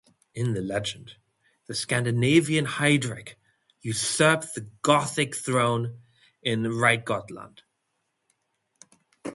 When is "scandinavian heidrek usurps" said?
1.75-4.51